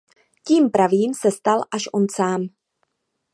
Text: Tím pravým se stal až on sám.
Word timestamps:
Tím 0.47 0.71
pravým 0.71 1.13
se 1.13 1.31
stal 1.31 1.61
až 1.71 1.89
on 1.93 2.05
sám. 2.15 2.47